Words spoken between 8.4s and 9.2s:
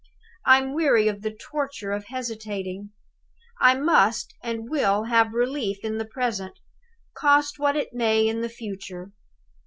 the future.